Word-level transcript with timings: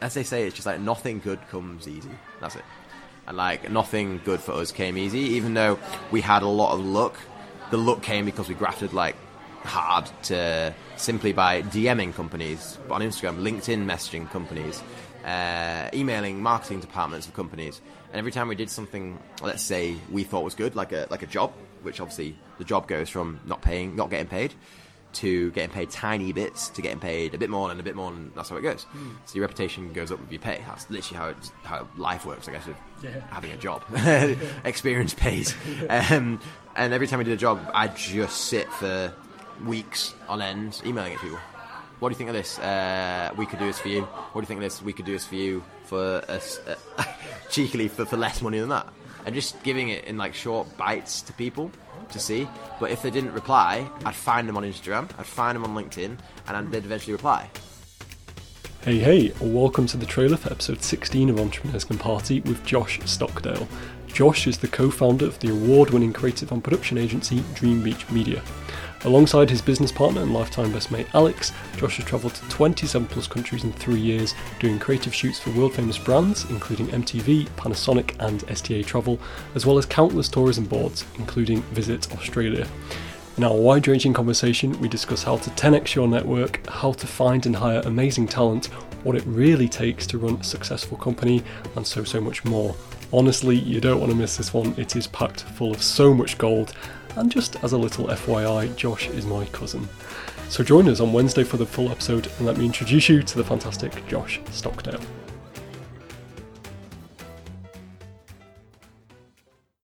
as 0.00 0.14
they 0.14 0.22
say, 0.22 0.46
it's 0.46 0.54
just 0.54 0.66
like 0.66 0.80
nothing 0.80 1.20
good 1.20 1.40
comes 1.48 1.88
easy. 1.88 2.10
That's 2.40 2.56
it. 2.56 2.64
And 3.26 3.36
like 3.36 3.70
nothing 3.70 4.20
good 4.24 4.40
for 4.40 4.52
us 4.52 4.72
came 4.72 4.96
easy, 4.96 5.18
even 5.18 5.54
though 5.54 5.78
we 6.10 6.20
had 6.20 6.42
a 6.42 6.48
lot 6.48 6.74
of 6.74 6.80
luck. 6.84 7.16
The 7.70 7.76
luck 7.76 8.02
came 8.02 8.24
because 8.24 8.48
we 8.48 8.54
grafted 8.54 8.92
like 8.92 9.16
hard 9.64 10.08
to 10.24 10.72
simply 10.96 11.32
by 11.32 11.62
DMing 11.62 12.14
companies 12.14 12.78
on 12.90 13.00
Instagram, 13.00 13.42
LinkedIn 13.42 13.84
messaging 13.84 14.30
companies, 14.30 14.82
uh, 15.24 15.90
emailing 15.92 16.40
marketing 16.40 16.80
departments 16.80 17.26
of 17.26 17.34
companies. 17.34 17.80
And 18.12 18.18
every 18.18 18.30
time 18.30 18.48
we 18.48 18.54
did 18.54 18.70
something, 18.70 19.18
let's 19.42 19.62
say 19.62 19.96
we 20.10 20.22
thought 20.22 20.44
was 20.44 20.54
good, 20.54 20.76
like 20.76 20.92
a 20.92 21.08
like 21.10 21.22
a 21.22 21.26
job, 21.26 21.52
which 21.82 22.00
obviously 22.00 22.36
the 22.58 22.64
job 22.64 22.86
goes 22.86 23.08
from 23.08 23.40
not 23.44 23.60
paying, 23.60 23.96
not 23.96 24.10
getting 24.10 24.28
paid, 24.28 24.54
to 25.14 25.50
getting 25.52 25.70
paid 25.70 25.90
tiny 25.90 26.32
bits 26.32 26.68
to 26.70 26.82
getting 26.82 27.00
paid 27.00 27.34
a 27.34 27.38
bit 27.38 27.48
more 27.48 27.70
and 27.70 27.80
a 27.80 27.82
bit 27.82 27.96
more, 27.96 28.12
and 28.12 28.32
that's 28.34 28.50
how 28.50 28.56
it 28.56 28.62
goes. 28.62 28.86
Mm. 28.96 29.12
So 29.24 29.36
your 29.36 29.42
reputation 29.42 29.92
goes 29.92 30.12
up 30.12 30.20
with 30.20 30.30
your 30.30 30.40
pay. 30.40 30.62
That's 30.66 30.88
literally 30.90 31.18
how 31.18 31.28
it's, 31.28 31.52
how 31.64 31.88
life 31.96 32.26
works, 32.26 32.48
I 32.48 32.52
guess, 32.52 32.66
with 32.66 32.76
Yeah. 33.02 33.20
having 33.30 33.52
a 33.52 33.56
job. 33.56 33.82
Experience 34.64 35.14
pays. 35.14 35.54
Um, 35.88 36.40
and 36.74 36.92
every 36.92 37.06
time 37.06 37.18
we 37.18 37.24
did 37.24 37.32
a 37.32 37.38
job, 37.38 37.58
I'd 37.72 37.96
just 37.96 38.42
sit 38.48 38.70
for 38.70 39.12
weeks 39.64 40.14
on 40.28 40.42
end 40.42 40.82
emailing 40.84 41.14
at 41.14 41.20
people. 41.20 41.38
What 41.98 42.10
do 42.10 42.12
you 42.12 42.18
think 42.18 42.28
of 42.28 42.34
this? 42.34 42.58
Uh, 42.58 43.32
we 43.38 43.46
could 43.46 43.58
do 43.58 43.64
this 43.66 43.78
for 43.78 43.88
you. 43.88 44.02
What 44.02 44.42
do 44.42 44.44
you 44.44 44.46
think 44.46 44.58
of 44.58 44.64
this? 44.64 44.82
We 44.82 44.92
could 44.92 45.06
do 45.06 45.12
this 45.12 45.24
for 45.26 45.36
you 45.36 45.64
for 45.84 46.22
us, 46.28 46.60
uh, 46.66 47.04
cheekily 47.48 47.88
for, 47.88 48.04
for 48.04 48.18
less 48.18 48.42
money 48.42 48.58
than 48.58 48.68
that. 48.68 48.86
And 49.24 49.34
just 49.34 49.62
giving 49.62 49.88
it 49.88 50.04
in 50.04 50.18
like 50.18 50.34
short 50.34 50.76
bites 50.76 51.22
to 51.22 51.32
people 51.32 51.70
to 52.10 52.18
see. 52.18 52.48
But 52.78 52.90
if 52.90 53.02
they 53.02 53.10
didn't 53.10 53.32
reply, 53.32 53.88
I'd 54.04 54.14
find 54.14 54.48
them 54.48 54.56
on 54.56 54.62
Instagram, 54.62 55.08
I'd 55.18 55.26
find 55.26 55.56
them 55.56 55.64
on 55.64 55.74
LinkedIn, 55.74 56.18
and 56.48 56.72
they'd 56.72 56.84
eventually 56.84 57.12
reply. 57.12 57.50
Hey, 58.82 58.98
hey, 58.98 59.32
welcome 59.40 59.86
to 59.88 59.96
the 59.96 60.06
trailer 60.06 60.36
for 60.36 60.52
episode 60.52 60.82
16 60.82 61.30
of 61.30 61.40
Entrepreneurs 61.40 61.84
Can 61.84 61.98
Party 61.98 62.40
with 62.42 62.64
Josh 62.64 63.00
Stockdale. 63.04 63.66
Josh 64.06 64.46
is 64.46 64.58
the 64.58 64.68
co 64.68 64.90
founder 64.90 65.26
of 65.26 65.38
the 65.40 65.50
award 65.50 65.90
winning 65.90 66.12
creative 66.12 66.52
and 66.52 66.62
production 66.62 66.96
agency 66.96 67.42
Dream 67.54 67.82
Beach 67.82 68.08
Media. 68.10 68.42
Alongside 69.06 69.48
his 69.48 69.62
business 69.62 69.92
partner 69.92 70.20
and 70.20 70.34
lifetime 70.34 70.72
best 70.72 70.90
mate 70.90 71.06
Alex, 71.14 71.52
Josh 71.76 71.98
has 71.98 72.04
travelled 72.04 72.34
to 72.34 72.48
27 72.48 73.06
plus 73.06 73.28
countries 73.28 73.62
in 73.62 73.72
three 73.72 74.00
years, 74.00 74.34
doing 74.58 74.80
creative 74.80 75.14
shoots 75.14 75.38
for 75.38 75.50
world 75.50 75.74
famous 75.74 75.96
brands 75.96 76.44
including 76.50 76.88
MTV, 76.88 77.46
Panasonic, 77.50 78.16
and 78.18 78.42
STA 78.50 78.82
Travel, 78.82 79.20
as 79.54 79.64
well 79.64 79.78
as 79.78 79.86
countless 79.86 80.28
tourism 80.28 80.64
boards, 80.64 81.04
including 81.18 81.62
Visit 81.62 82.12
Australia. 82.14 82.66
In 83.36 83.44
our 83.44 83.54
wide 83.54 83.86
ranging 83.86 84.12
conversation, 84.12 84.76
we 84.80 84.88
discuss 84.88 85.22
how 85.22 85.36
to 85.36 85.50
10x 85.50 85.94
your 85.94 86.08
network, 86.08 86.66
how 86.66 86.90
to 86.90 87.06
find 87.06 87.46
and 87.46 87.54
hire 87.54 87.82
amazing 87.84 88.26
talent, 88.26 88.66
what 89.04 89.14
it 89.14 89.22
really 89.24 89.68
takes 89.68 90.04
to 90.08 90.18
run 90.18 90.34
a 90.34 90.42
successful 90.42 90.98
company, 90.98 91.44
and 91.76 91.86
so, 91.86 92.02
so 92.02 92.20
much 92.20 92.44
more. 92.44 92.74
Honestly, 93.12 93.54
you 93.54 93.80
don't 93.80 94.00
want 94.00 94.10
to 94.10 94.18
miss 94.18 94.36
this 94.36 94.52
one, 94.52 94.74
it 94.76 94.96
is 94.96 95.06
packed 95.06 95.42
full 95.42 95.70
of 95.70 95.80
so 95.80 96.12
much 96.12 96.38
gold. 96.38 96.74
And 97.16 97.32
just 97.32 97.56
as 97.64 97.72
a 97.72 97.78
little 97.78 98.06
FYI, 98.06 98.76
Josh 98.76 99.08
is 99.08 99.26
my 99.26 99.46
cousin. 99.46 99.88
So 100.48 100.62
join 100.62 100.88
us 100.88 101.00
on 101.00 101.12
Wednesday 101.12 101.44
for 101.44 101.56
the 101.56 101.66
full 101.66 101.90
episode, 101.90 102.30
and 102.36 102.46
let 102.46 102.56
me 102.56 102.66
introduce 102.66 103.08
you 103.08 103.22
to 103.22 103.36
the 103.36 103.44
fantastic 103.44 104.06
Josh 104.06 104.40
Stockdale. 104.50 105.00